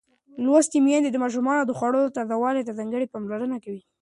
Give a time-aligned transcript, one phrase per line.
[0.45, 3.81] لوستې میندې د ماشومانو د خوړو تازه والي ته ځانګړې پاملرنه کوي.